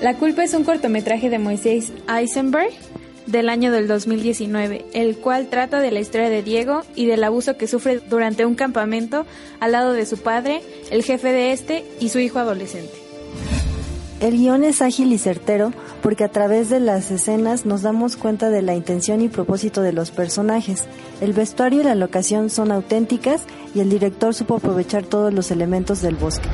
La 0.00 0.14
culpa 0.14 0.44
es 0.44 0.54
un 0.54 0.62
cortometraje 0.62 1.28
de 1.28 1.40
Moisés 1.40 1.92
Eisenberg 2.08 2.70
del 3.26 3.48
año 3.48 3.72
del 3.72 3.88
2019, 3.88 4.86
el 4.92 5.16
cual 5.16 5.48
trata 5.48 5.80
de 5.80 5.90
la 5.90 5.98
historia 5.98 6.30
de 6.30 6.44
Diego 6.44 6.82
y 6.94 7.06
del 7.06 7.24
abuso 7.24 7.56
que 7.56 7.66
sufre 7.66 7.98
durante 8.08 8.46
un 8.46 8.54
campamento 8.54 9.26
al 9.58 9.72
lado 9.72 9.92
de 9.92 10.06
su 10.06 10.18
padre, 10.18 10.62
el 10.92 11.02
jefe 11.02 11.32
de 11.32 11.50
este 11.50 11.84
y 11.98 12.10
su 12.10 12.20
hijo 12.20 12.38
adolescente. 12.38 12.92
El 14.20 14.36
guion 14.36 14.62
es 14.62 14.82
ágil 14.82 15.12
y 15.12 15.18
certero 15.18 15.72
porque 16.00 16.22
a 16.24 16.28
través 16.28 16.70
de 16.70 16.78
las 16.78 17.10
escenas 17.10 17.66
nos 17.66 17.82
damos 17.82 18.16
cuenta 18.16 18.50
de 18.50 18.62
la 18.62 18.76
intención 18.76 19.20
y 19.20 19.28
propósito 19.28 19.82
de 19.82 19.92
los 19.92 20.12
personajes. 20.12 20.86
El 21.20 21.32
vestuario 21.32 21.80
y 21.80 21.84
la 21.84 21.96
locación 21.96 22.50
son 22.50 22.70
auténticas 22.70 23.42
y 23.74 23.80
el 23.80 23.90
director 23.90 24.32
supo 24.32 24.56
aprovechar 24.56 25.04
todos 25.04 25.34
los 25.34 25.50
elementos 25.50 26.02
del 26.02 26.14
bosque. 26.14 26.48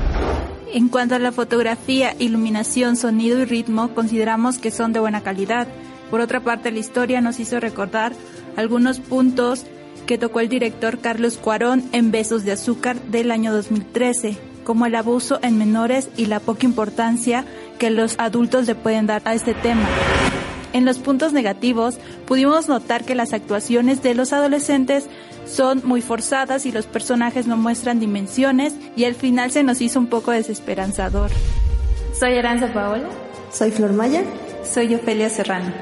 En 0.74 0.88
cuanto 0.88 1.14
a 1.14 1.20
la 1.20 1.30
fotografía, 1.30 2.16
iluminación, 2.18 2.96
sonido 2.96 3.38
y 3.38 3.44
ritmo, 3.44 3.94
consideramos 3.94 4.58
que 4.58 4.72
son 4.72 4.92
de 4.92 4.98
buena 4.98 5.20
calidad. 5.20 5.68
Por 6.10 6.20
otra 6.20 6.40
parte, 6.40 6.72
la 6.72 6.80
historia 6.80 7.20
nos 7.20 7.38
hizo 7.38 7.60
recordar 7.60 8.12
algunos 8.56 8.98
puntos 8.98 9.66
que 10.04 10.18
tocó 10.18 10.40
el 10.40 10.48
director 10.48 10.98
Carlos 10.98 11.36
Cuarón 11.36 11.84
en 11.92 12.10
Besos 12.10 12.44
de 12.44 12.50
Azúcar 12.50 13.00
del 13.02 13.30
año 13.30 13.52
2013, 13.52 14.36
como 14.64 14.86
el 14.86 14.96
abuso 14.96 15.38
en 15.42 15.58
menores 15.58 16.08
y 16.16 16.26
la 16.26 16.40
poca 16.40 16.66
importancia 16.66 17.44
que 17.78 17.90
los 17.90 18.16
adultos 18.18 18.66
le 18.66 18.74
pueden 18.74 19.06
dar 19.06 19.22
a 19.26 19.34
este 19.34 19.54
tema. 19.54 19.86
En 20.72 20.84
los 20.84 20.98
puntos 20.98 21.32
negativos, 21.32 21.98
pudimos 22.26 22.66
notar 22.66 23.04
que 23.04 23.14
las 23.14 23.32
actuaciones 23.32 24.02
de 24.02 24.16
los 24.16 24.32
adolescentes 24.32 25.06
son 25.46 25.82
muy 25.84 26.02
forzadas 26.02 26.66
y 26.66 26.72
los 26.72 26.86
personajes 26.86 27.46
no 27.46 27.56
muestran 27.56 28.00
dimensiones 28.00 28.74
y 28.96 29.04
al 29.04 29.14
final 29.14 29.50
se 29.50 29.62
nos 29.62 29.80
hizo 29.80 29.98
un 29.98 30.06
poco 30.06 30.30
desesperanzador. 30.30 31.30
Soy 32.18 32.36
Aranza 32.36 32.72
Paola. 32.72 33.08
Soy 33.52 33.70
Flor 33.70 33.92
Maya. 33.92 34.22
Soy 34.64 34.94
Ofelia 34.94 35.28
Serrano. 35.28 35.72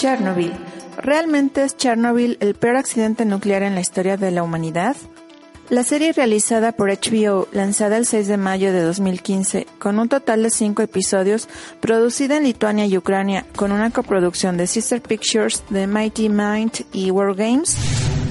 Chernobyl. 0.00 0.52
¿Realmente 0.96 1.62
es 1.62 1.76
Chernobyl 1.76 2.38
el 2.40 2.54
peor 2.54 2.76
accidente 2.76 3.26
nuclear 3.26 3.62
en 3.62 3.74
la 3.74 3.82
historia 3.82 4.16
de 4.16 4.30
la 4.30 4.42
humanidad? 4.42 4.96
La 5.70 5.84
serie 5.84 6.12
realizada 6.12 6.72
por 6.72 6.90
HBO, 6.90 7.46
lanzada 7.52 7.96
el 7.96 8.04
6 8.04 8.26
de 8.26 8.36
mayo 8.36 8.72
de 8.72 8.82
2015, 8.82 9.68
con 9.78 10.00
un 10.00 10.08
total 10.08 10.42
de 10.42 10.50
cinco 10.50 10.82
episodios, 10.82 11.48
producida 11.78 12.38
en 12.38 12.42
Lituania 12.42 12.86
y 12.86 12.98
Ucrania, 12.98 13.46
con 13.54 13.70
una 13.70 13.92
coproducción 13.92 14.56
de 14.56 14.66
Sister 14.66 15.00
Pictures, 15.00 15.62
de 15.70 15.86
Mighty 15.86 16.28
Mind 16.28 16.72
y 16.92 17.12
World 17.12 17.38
Games, 17.38 17.76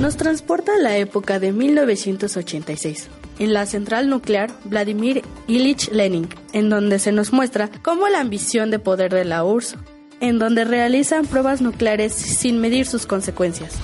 nos 0.01 0.17
transporta 0.17 0.73
a 0.73 0.79
la 0.79 0.97
época 0.97 1.39
de 1.39 1.53
1986 1.53 3.07
en 3.39 3.53
la 3.53 3.66
central 3.66 4.09
nuclear 4.09 4.51
Vladimir 4.66 5.22
Ilich 5.47 5.89
Lenin, 5.94 6.28
en 6.51 6.69
donde 6.69 6.99
se 6.99 7.13
nos 7.13 7.31
muestra 7.31 7.69
cómo 7.81 8.09
la 8.09 8.19
ambición 8.19 8.69
de 8.69 8.79
poder 8.79 9.13
de 9.13 9.23
la 9.23 9.45
URSS, 9.45 9.78
en 10.19 10.39
donde 10.39 10.66
realizan 10.66 11.25
pruebas 11.25 11.61
nucleares 11.61 12.11
sin 12.11 12.59
medir 12.59 12.85
sus 12.85 13.05
consecuencias. 13.05 13.75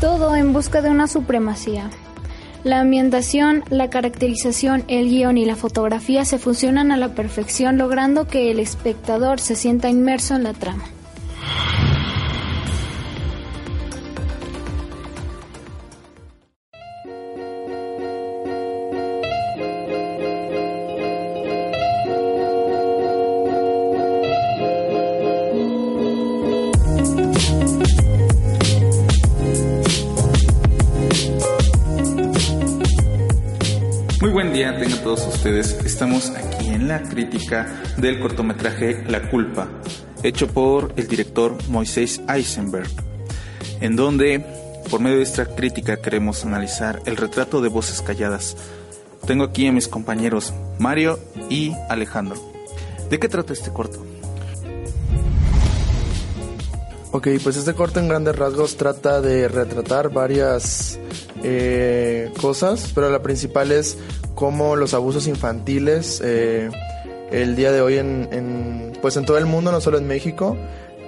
Todo 0.00 0.34
en 0.34 0.52
busca 0.52 0.82
de 0.82 0.90
una 0.90 1.06
supremacía. 1.06 1.88
La 2.64 2.78
ambientación, 2.78 3.64
la 3.70 3.90
caracterización, 3.90 4.84
el 4.86 5.08
guion 5.08 5.36
y 5.36 5.44
la 5.44 5.56
fotografía 5.56 6.24
se 6.24 6.38
fusionan 6.38 6.92
a 6.92 6.96
la 6.96 7.08
perfección 7.08 7.76
logrando 7.76 8.28
que 8.28 8.52
el 8.52 8.60
espectador 8.60 9.40
se 9.40 9.56
sienta 9.56 9.88
inmerso 9.88 10.36
en 10.36 10.44
la 10.44 10.52
trama. 10.52 10.84
Tengan 34.22 35.02
todos 35.02 35.26
ustedes. 35.26 35.72
Estamos 35.84 36.30
aquí 36.30 36.68
en 36.68 36.86
la 36.86 37.02
crítica 37.02 37.82
del 37.96 38.20
cortometraje 38.20 39.02
La 39.08 39.28
culpa, 39.28 39.68
hecho 40.22 40.46
por 40.46 40.92
el 40.96 41.08
director 41.08 41.58
Moisés 41.68 42.20
Eisenberg, 42.28 42.88
en 43.80 43.96
donde 43.96 44.44
por 44.88 45.00
medio 45.00 45.16
de 45.16 45.24
esta 45.24 45.46
crítica 45.46 45.96
queremos 45.96 46.44
analizar 46.44 47.02
el 47.04 47.16
retrato 47.16 47.60
de 47.60 47.68
voces 47.68 48.00
calladas. 48.00 48.56
Tengo 49.26 49.42
aquí 49.42 49.66
a 49.66 49.72
mis 49.72 49.88
compañeros 49.88 50.54
Mario 50.78 51.18
y 51.50 51.72
Alejandro. 51.88 52.40
¿De 53.10 53.18
qué 53.18 53.28
trata 53.28 53.52
este 53.52 53.72
corto? 53.72 54.06
Ok, 57.10 57.28
pues 57.42 57.56
este 57.56 57.74
corto 57.74 57.98
en 57.98 58.08
grandes 58.08 58.36
rasgos 58.36 58.76
trata 58.76 59.20
de 59.20 59.48
retratar 59.48 60.10
varias 60.10 60.98
eh, 61.42 62.32
cosas, 62.40 62.92
pero 62.94 63.10
la 63.10 63.22
principal 63.22 63.72
es 63.72 63.98
cómo 64.34 64.76
los 64.76 64.94
abusos 64.94 65.26
infantiles 65.26 66.20
eh, 66.24 66.70
el 67.30 67.56
día 67.56 67.72
de 67.72 67.80
hoy 67.80 67.98
en, 67.98 68.92
pues 69.00 69.16
en 69.16 69.24
todo 69.24 69.38
el 69.38 69.46
mundo, 69.46 69.72
no 69.72 69.80
solo 69.80 69.98
en 69.98 70.06
México, 70.06 70.56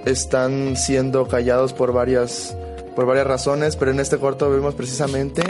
están 0.05 0.75
siendo 0.75 1.27
callados 1.27 1.73
por 1.73 1.93
varias, 1.93 2.57
por 2.95 3.05
varias 3.05 3.27
razones, 3.27 3.75
pero 3.75 3.91
en 3.91 3.99
este 3.99 4.17
corto 4.17 4.49
vemos 4.49 4.75
precisamente 4.75 5.43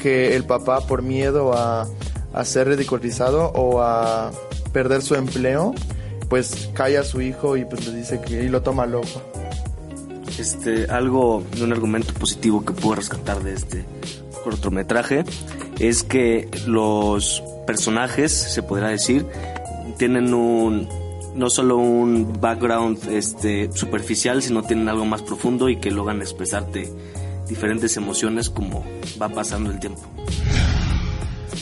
que 0.00 0.34
el 0.34 0.44
papá 0.44 0.86
por 0.86 1.02
miedo 1.02 1.52
a, 1.54 1.86
a 2.32 2.44
ser 2.44 2.68
ridiculizado 2.68 3.52
o 3.54 3.82
a 3.82 4.32
perder 4.72 5.02
su 5.02 5.14
empleo, 5.14 5.74
pues 6.28 6.70
calla 6.74 7.00
a 7.00 7.04
su 7.04 7.20
hijo 7.20 7.56
y 7.56 7.64
pues 7.64 7.86
le 7.86 7.94
dice 7.94 8.20
que 8.20 8.42
y 8.42 8.48
lo 8.48 8.62
toma 8.62 8.86
loco. 8.86 9.22
Este, 10.38 10.86
algo 10.90 11.44
un 11.62 11.72
argumento 11.72 12.12
positivo 12.14 12.64
que 12.64 12.72
puedo 12.72 12.96
rescatar 12.96 13.42
de 13.44 13.54
este 13.54 13.84
cortometraje 14.44 15.24
es 15.80 16.04
que 16.04 16.48
los 16.66 17.42
personajes, 17.66 18.32
se 18.32 18.62
podrá 18.62 18.88
decir, 18.88 19.26
tienen 19.98 20.32
un 20.34 20.88
no 21.34 21.50
solo 21.50 21.78
un 21.78 22.40
background 22.40 23.08
este 23.10 23.72
superficial, 23.72 24.40
sino 24.40 24.62
tienen 24.62 24.88
algo 24.88 25.04
más 25.04 25.22
profundo 25.22 25.68
y 25.68 25.76
que 25.76 25.90
logran 25.90 26.20
expresarte 26.20 26.92
diferentes 27.48 27.96
emociones 27.96 28.50
como 28.50 28.84
va 29.20 29.28
pasando 29.28 29.70
el 29.70 29.80
tiempo. 29.80 30.02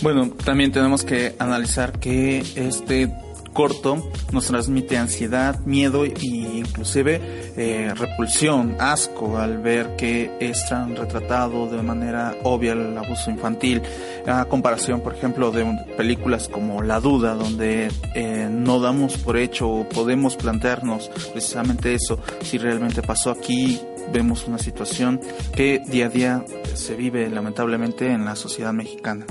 Bueno, 0.02 0.30
también 0.44 0.72
tenemos 0.72 1.04
que 1.04 1.34
analizar 1.38 1.98
que 1.98 2.44
este 2.56 3.14
corto 3.52 4.10
nos 4.32 4.46
transmite 4.46 4.96
ansiedad, 4.96 5.58
miedo 5.60 6.04
e 6.04 6.14
inclusive 6.20 7.20
eh, 7.56 7.92
repulsión, 7.94 8.76
asco 8.78 9.38
al 9.38 9.58
ver 9.58 9.96
que 9.96 10.36
es 10.40 10.68
tan 10.68 10.96
retratado 10.96 11.66
de 11.68 11.82
manera 11.82 12.36
obvia 12.44 12.72
el 12.72 12.96
abuso 12.96 13.30
infantil, 13.30 13.82
a 14.26 14.44
comparación 14.46 15.00
por 15.00 15.14
ejemplo 15.14 15.50
de 15.50 15.64
películas 15.96 16.48
como 16.48 16.82
La 16.82 17.00
Duda, 17.00 17.34
donde 17.34 17.90
eh, 18.14 18.48
no 18.50 18.80
damos 18.80 19.16
por 19.18 19.36
hecho 19.36 19.68
o 19.68 19.88
podemos 19.88 20.36
plantearnos 20.36 21.10
precisamente 21.32 21.94
eso, 21.94 22.18
si 22.42 22.58
realmente 22.58 23.02
pasó 23.02 23.30
aquí, 23.30 23.80
vemos 24.12 24.46
una 24.46 24.58
situación 24.58 25.20
que 25.54 25.80
día 25.86 26.06
a 26.06 26.08
día 26.08 26.44
se 26.74 26.94
vive 26.94 27.28
lamentablemente 27.30 28.10
en 28.10 28.24
la 28.24 28.36
sociedad 28.36 28.72
mexicana. 28.72 29.26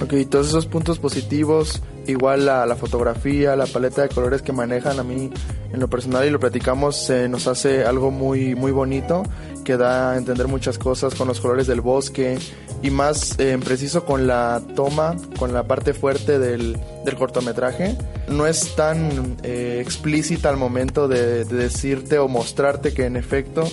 Ok, 0.00 0.14
todos 0.30 0.48
esos 0.48 0.66
puntos 0.66 0.98
positivos 0.98 1.82
igual 2.06 2.46
la, 2.46 2.64
la, 2.66 2.76
fotografía, 2.76 3.54
la 3.56 3.66
paleta 3.66 4.02
de 4.02 4.08
colores 4.08 4.42
que 4.42 4.52
manejan 4.52 4.98
a 4.98 5.02
mí 5.02 5.30
en 5.72 5.80
lo 5.80 5.88
personal 5.88 6.26
y 6.26 6.30
lo 6.30 6.40
platicamos 6.40 6.96
se 6.96 7.28
nos 7.28 7.46
hace 7.46 7.84
algo 7.84 8.10
muy 8.10 8.54
muy 8.54 8.72
bonito 8.72 9.24
que 9.64 9.76
da 9.76 10.12
a 10.12 10.16
entender 10.16 10.48
muchas 10.48 10.78
cosas 10.78 11.14
con 11.14 11.28
los 11.28 11.40
colores 11.40 11.66
del 11.66 11.82
bosque 11.82 12.38
y 12.82 12.90
más 12.90 13.38
eh, 13.38 13.52
en 13.52 13.60
preciso 13.60 14.04
con 14.04 14.26
la 14.26 14.62
toma, 14.74 15.16
con 15.38 15.52
la 15.52 15.64
parte 15.64 15.92
fuerte 15.92 16.38
del, 16.38 16.78
del 17.04 17.16
cortometraje. 17.16 17.96
No 18.28 18.46
es 18.46 18.74
tan 18.76 19.36
eh, 19.42 19.80
explícita 19.82 20.48
al 20.48 20.56
momento 20.56 21.08
de, 21.08 21.44
de 21.44 21.56
decirte 21.56 22.18
o 22.18 22.28
mostrarte 22.28 22.94
que 22.94 23.04
en 23.04 23.16
efecto 23.16 23.64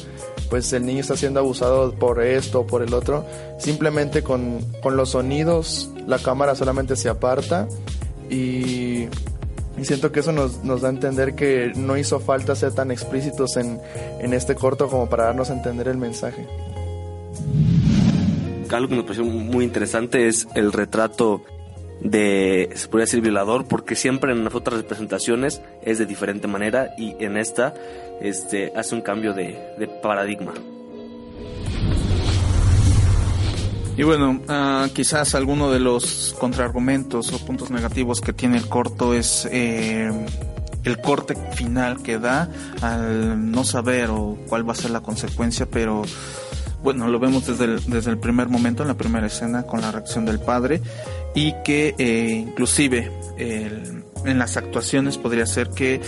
pues 0.49 0.73
el 0.73 0.85
niño 0.85 0.99
está 0.99 1.15
siendo 1.15 1.39
abusado 1.39 1.93
por 1.93 2.21
esto 2.21 2.61
o 2.61 2.67
por 2.67 2.81
el 2.81 2.93
otro. 2.93 3.25
Simplemente 3.57 4.21
con, 4.21 4.59
con 4.81 4.97
los 4.97 5.11
sonidos 5.11 5.91
la 6.07 6.19
cámara 6.19 6.55
solamente 6.55 6.95
se 6.95 7.09
aparta 7.09 7.67
y 8.29 9.07
siento 9.83 10.11
que 10.11 10.21
eso 10.21 10.31
nos, 10.31 10.63
da 10.81 10.87
a 10.87 10.91
entender 10.91 11.35
que 11.35 11.73
no 11.75 11.97
hizo 11.97 12.19
falta 12.19 12.55
ser 12.55 12.73
tan 12.73 12.91
explícitos 12.91 13.57
en, 13.57 13.79
este 14.33 14.55
corto 14.55 14.87
como 14.87 15.09
para 15.09 15.25
darnos 15.25 15.49
a 15.49 15.53
entender 15.53 15.87
el 15.87 15.97
mensaje. 15.97 16.47
Algo 18.71 18.89
que 18.89 18.95
me 18.95 19.03
pareció 19.03 19.23
muy 19.23 19.63
interesante 19.63 20.27
es 20.27 20.47
el 20.53 20.73
retrato 20.73 21.41
de, 22.01 22.69
se 22.75 22.89
podría 22.89 23.05
decir, 23.05 23.21
violador, 23.21 23.65
porque 23.67 23.95
siempre 23.95 24.33
en 24.33 24.43
las 24.43 24.53
otras 24.53 24.77
representaciones 24.77 25.61
es 25.81 25.97
de 25.97 26.05
diferente 26.05 26.47
manera 26.47 26.93
y 26.97 27.15
en 27.23 27.37
esta 27.37 27.73
este, 28.19 28.73
hace 28.75 28.95
un 28.95 29.01
cambio 29.01 29.33
de 29.33 29.89
paradigma. 30.01 30.53
Y 33.97 34.03
bueno, 34.03 34.41
uh, 34.49 34.89
quizás 34.93 35.35
alguno 35.35 35.71
de 35.71 35.79
los 35.79 36.35
contraargumentos 36.37 37.31
o 37.31 37.45
puntos 37.45 37.71
negativos 37.71 38.19
que 38.19 38.33
tiene 38.33 38.57
el 38.57 38.67
corto 38.67 39.13
es 39.13 39.47
eh, 39.51 40.11
el 40.83 40.99
corte 40.99 41.35
final 41.53 42.03
que 42.03 42.19
da 42.19 42.49
al 42.81 43.51
no 43.51 43.63
saber 43.63 44.09
o 44.09 44.37
cuál 44.49 44.67
va 44.67 44.73
a 44.73 44.75
ser 44.75 44.91
la 44.91 44.99
consecuencia, 44.99 45.65
pero 45.65 46.01
bueno, 46.83 47.07
lo 47.07 47.19
vemos 47.19 47.47
desde 47.47 47.65
el, 47.65 47.89
desde 47.89 48.11
el 48.11 48.17
primer 48.17 48.49
momento, 48.49 48.83
en 48.83 48.89
la 48.89 48.95
primera 48.95 49.27
escena, 49.27 49.63
con 49.63 49.81
la 49.81 49.91
reacción 49.91 50.25
del 50.25 50.39
padre 50.39 50.81
y 51.33 51.53
que 51.63 51.95
eh, 51.97 52.43
inclusive 52.47 53.11
en 53.37 54.39
las 54.39 54.57
actuaciones 54.57 55.17
podría 55.17 55.45
ser 55.45 55.69
que 55.69 56.01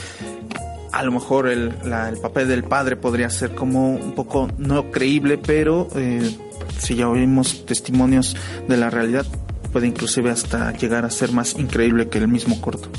a 0.92 1.04
lo 1.04 1.12
mejor 1.12 1.48
el, 1.48 1.74
la, 1.84 2.10
el, 2.10 2.18
papel 2.18 2.48
del 2.48 2.64
padre 2.64 2.96
podría 2.96 3.30
ser 3.30 3.54
como 3.56 3.92
un 3.92 4.14
poco 4.14 4.50
no 4.58 4.92
creíble, 4.92 5.38
pero 5.38 5.88
eh, 5.96 6.36
si 6.80 6.96
ya 6.96 7.10
oímos 7.10 7.66
testimonios 7.66 8.36
de 8.68 8.78
la 8.78 8.90
realidad, 8.90 9.26
puede 9.72 9.88
inclusive 9.88 10.30
hasta 10.32 10.72
llegar 10.74 11.06
a 11.06 11.10
ser 11.10 11.32
más 11.32 11.56
increíble 11.58 12.10
que 12.10 12.18
el 12.18 12.28
mismo 12.28 12.60
corto. 12.62 12.90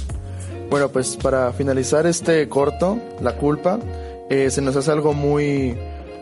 Bueno, 0.70 0.90
pues 0.90 1.16
para 1.16 1.52
finalizar 1.52 2.06
este 2.06 2.49
corto, 2.49 2.99
La 3.22 3.37
culpa, 3.37 3.78
eh, 4.28 4.50
se 4.50 4.60
nos 4.60 4.76
hace 4.76 4.90
algo 4.90 5.14
muy, 5.14 5.76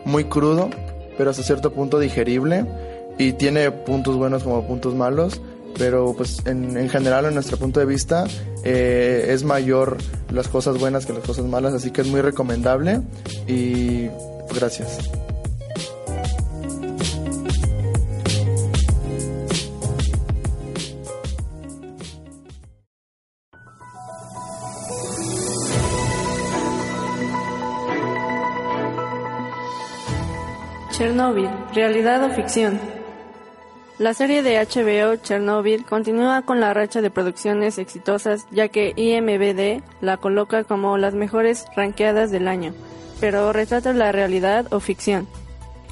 muy 0.05 0.25
crudo, 0.25 0.69
pero 1.17 1.29
hasta 1.29 1.43
cierto 1.43 1.73
punto 1.73 1.99
digerible 1.99 2.65
y 3.17 3.33
tiene 3.33 3.71
puntos 3.71 4.15
buenos 4.15 4.43
como 4.43 4.65
puntos 4.65 4.95
malos, 4.95 5.41
pero 5.77 6.13
pues 6.15 6.41
en, 6.45 6.77
en 6.77 6.89
general 6.89 7.25
en 7.25 7.33
nuestro 7.33 7.57
punto 7.57 7.79
de 7.79 7.85
vista 7.85 8.25
eh, 8.63 9.27
es 9.29 9.43
mayor 9.43 9.97
las 10.31 10.47
cosas 10.47 10.79
buenas 10.79 11.05
que 11.05 11.13
las 11.13 11.23
cosas 11.23 11.45
malas, 11.45 11.73
así 11.73 11.91
que 11.91 12.01
es 12.01 12.07
muy 12.07 12.21
recomendable 12.21 13.01
y 13.47 14.07
gracias. 14.53 15.09
Chernobyl, 30.97 31.47
realidad 31.75 32.23
o 32.23 32.29
ficción. 32.31 32.79
La 33.99 34.15
serie 34.15 34.41
de 34.41 34.57
HBO 34.57 35.15
Chernobyl 35.17 35.85
continúa 35.85 36.41
con 36.41 36.59
la 36.59 36.73
racha 36.73 37.03
de 37.03 37.11
producciones 37.11 37.77
exitosas 37.77 38.47
ya 38.49 38.69
que 38.69 38.93
IMBD 38.95 39.83
la 40.01 40.17
coloca 40.17 40.63
como 40.63 40.97
las 40.97 41.13
mejores 41.13 41.67
ranqueadas 41.75 42.31
del 42.31 42.47
año, 42.47 42.73
pero 43.19 43.53
retrata 43.53 43.93
la 43.93 44.11
realidad 44.11 44.73
o 44.73 44.79
ficción. 44.79 45.27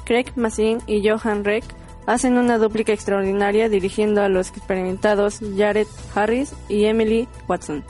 Craig 0.04 0.32
Mazin 0.34 0.78
y 0.88 1.08
Johan 1.08 1.44
Reck 1.44 1.62
hacen 2.06 2.36
una 2.36 2.58
dúplica 2.58 2.92
extraordinaria 2.92 3.68
dirigiendo 3.68 4.22
a 4.22 4.28
los 4.28 4.48
experimentados 4.48 5.38
Jared 5.56 5.86
Harris 6.16 6.52
y 6.68 6.86
Emily 6.86 7.28
Watson 7.46 7.84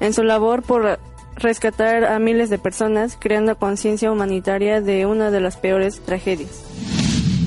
en 0.00 0.14
su 0.14 0.24
labor 0.24 0.62
por 0.62 0.98
rescatar 1.36 2.04
a 2.04 2.18
miles 2.18 2.50
de 2.50 2.58
personas 2.58 3.16
creando 3.18 3.56
conciencia 3.56 4.10
humanitaria 4.10 4.80
de 4.80 5.06
una 5.06 5.30
de 5.30 5.40
las 5.40 5.56
peores 5.56 6.00
tragedias. 6.00 6.64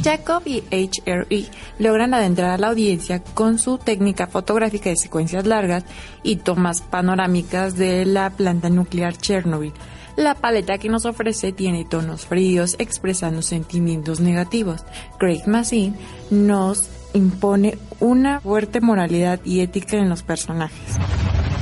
Jacob 0.06 0.44
y 0.46 0.64
HRE 0.70 1.46
logran 1.80 2.14
adentrar 2.14 2.52
a 2.52 2.58
la 2.60 2.68
audiencia 2.68 3.24
con 3.24 3.58
su 3.58 3.80
técnica 3.80 4.28
fotográfica 4.28 4.92
de 4.92 4.98
secuencias 4.98 5.48
largas 5.48 5.84
y 6.22 6.36
tomas 6.36 6.82
panorámicas 6.82 7.76
de 7.76 8.06
la 8.06 8.30
planta 8.30 8.70
nuclear 8.70 9.18
Chernobyl. 9.18 9.74
La 10.16 10.36
paleta 10.36 10.78
que 10.78 10.90
nos 10.90 11.06
ofrece 11.06 11.52
tiene 11.52 11.86
tonos 11.86 12.28
fríos 12.28 12.76
expresando 12.78 13.42
sentimientos 13.42 14.20
negativos. 14.20 14.84
Craig 15.18 15.42
Mazin 15.48 15.96
nos 16.30 16.88
impone 17.14 17.78
una 18.00 18.40
fuerte 18.42 18.82
moralidad 18.82 19.40
y 19.44 19.62
ética 19.62 19.98
en 19.98 20.10
los 20.10 20.22
personajes. 20.22 21.00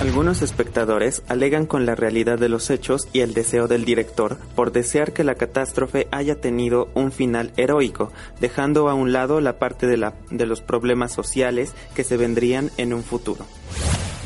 Algunos 0.04 0.42
espectadores 0.42 1.24
alegan 1.30 1.66
con 1.66 1.86
la 1.86 1.96
realidad 1.96 2.38
de 2.38 2.50
los 2.50 2.70
hechos 2.70 3.08
y 3.14 3.22
el 3.22 3.34
deseo 3.34 3.70
del 3.70 3.86
director 3.86 4.36
por 4.54 4.74
desear 4.74 5.14
que 5.14 5.24
la 5.24 5.36
catástrofe 5.36 6.10
haya 6.12 6.42
tenido 6.42 6.90
un 6.94 7.14
final 7.14 7.54
heroico, 7.56 8.12
dejando 8.42 8.90
a 8.90 8.96
un 8.96 9.14
lado 9.14 9.40
la 9.40 9.60
parte 9.60 9.88
de, 9.88 9.96
la, 9.96 10.14
de 10.30 10.46
los 10.46 10.60
problemas 10.60 11.14
sociales 11.14 11.74
que 11.96 12.04
se 12.04 12.18
vendrían 12.18 12.70
en 12.76 12.94
un 12.94 13.02
futuro. 13.02 13.46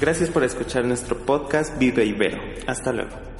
Gracias 0.01 0.31
por 0.31 0.43
escuchar 0.43 0.83
nuestro 0.83 1.15
podcast 1.15 1.77
Vive 1.77 2.05
Ibero. 2.05 2.39
Hasta 2.65 2.91
luego. 2.91 3.36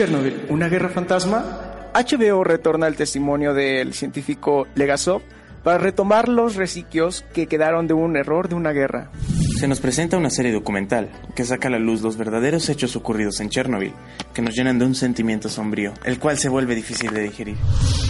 Chernobyl, 0.00 0.46
una 0.48 0.70
guerra 0.70 0.88
fantasma. 0.88 1.90
HBO 1.92 2.42
retorna 2.42 2.86
el 2.86 2.96
testimonio 2.96 3.52
del 3.52 3.92
científico 3.92 4.66
Legasov 4.74 5.20
para 5.62 5.76
retomar 5.76 6.26
los 6.26 6.56
resiquios 6.56 7.22
que 7.34 7.46
quedaron 7.46 7.86
de 7.86 7.92
un 7.92 8.16
error 8.16 8.48
de 8.48 8.54
una 8.54 8.72
guerra. 8.72 9.10
Se 9.58 9.68
nos 9.68 9.80
presenta 9.80 10.16
una 10.16 10.30
serie 10.30 10.52
documental 10.52 11.10
que 11.36 11.44
saca 11.44 11.68
a 11.68 11.72
la 11.72 11.78
luz 11.78 12.00
los 12.00 12.16
verdaderos 12.16 12.70
hechos 12.70 12.96
ocurridos 12.96 13.40
en 13.40 13.50
Chernobyl, 13.50 13.92
que 14.32 14.40
nos 14.40 14.56
llenan 14.56 14.78
de 14.78 14.86
un 14.86 14.94
sentimiento 14.94 15.50
sombrío, 15.50 15.92
el 16.04 16.18
cual 16.18 16.38
se 16.38 16.48
vuelve 16.48 16.74
difícil 16.74 17.12
de 17.12 17.20
digerir. 17.20 17.58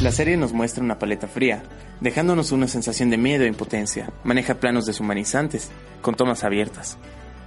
La 0.01 0.13
serie 0.13 0.37
nos 0.37 0.53
muestra 0.53 0.85
una 0.85 1.01
paleta 1.01 1.27
fría, 1.27 1.65
dejándonos 2.01 2.53
una 2.53 2.69
sensación 2.69 3.11
de 3.11 3.19
miedo 3.19 3.43
e 3.43 3.49
impotencia. 3.49 4.13
Maneja 4.23 4.61
planos 4.61 4.87
deshumanizantes, 4.87 5.73
con 6.03 6.15
tomas 6.15 6.45
abiertas. 6.45 6.99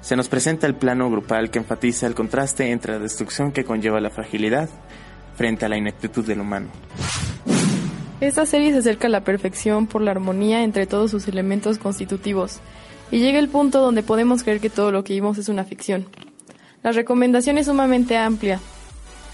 Se 0.04 0.18
nos 0.18 0.28
presenta 0.28 0.68
el 0.68 0.76
plano 0.76 1.10
grupal 1.10 1.50
que 1.50 1.60
enfatiza 1.60 2.08
el 2.08 2.14
contraste 2.14 2.72
entre 2.72 2.92
la 2.92 3.00
destrucción 3.00 3.54
que 3.54 3.64
conlleva 3.64 4.02
la 4.02 4.10
fragilidad 4.10 4.70
frente 5.38 5.66
a 5.66 5.70
la 5.70 5.78
ineptitud 5.78 6.26
del 6.26 6.42
humano. 6.42 6.68
Esta 8.20 8.46
serie 8.46 8.74
se 8.74 8.80
acerca 8.80 9.08
a 9.08 9.10
la 9.10 9.24
perfección 9.24 9.88
por 9.88 10.02
la 10.02 10.12
armonía 10.12 10.66
entre 10.66 10.88
todos 10.88 11.10
sus 11.10 11.30
elementos 11.30 11.78
constitutivos 11.78 12.60
y 13.12 13.20
llega 13.20 13.40
el 13.40 13.48
punto 13.48 13.80
donde 13.80 14.04
podemos 14.04 14.44
creer 14.44 14.60
que 14.60 14.70
todo 14.70 14.92
lo 14.92 15.06
que 15.06 15.14
vimos 15.14 15.38
es 15.38 15.48
una 15.48 15.64
ficción. 15.64 16.06
La 16.84 16.92
recomendación 16.92 17.58
es 17.58 17.68
sumamente 17.68 18.18
amplia. 18.18 18.60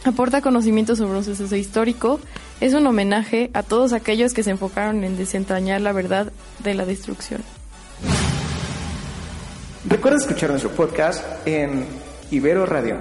Aporta 0.05 0.41
conocimiento 0.41 0.95
sobre 0.95 1.17
un 1.17 1.23
suceso 1.23 1.55
histórico, 1.55 2.19
es 2.61 2.75
un 2.75 2.85
homenaje 2.85 3.49
a 3.53 3.63
todos 3.63 3.91
aquellos 3.91 4.35
que 4.35 4.43
se 4.43 4.51
enfocaron 4.51 5.03
en 5.03 5.17
desentrañar 5.17 5.81
la 5.81 5.93
verdad 5.93 6.31
de 6.63 6.75
la 6.75 6.85
destrucción. 6.85 7.41
Recuerda 9.88 10.17
escuchar 10.17 10.50
nuestro 10.50 10.71
podcast 10.71 11.24
en 11.48 11.86
Ibero 12.31 12.65
Radio. 12.65 12.98